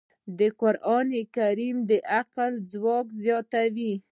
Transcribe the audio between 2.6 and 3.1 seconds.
ځواک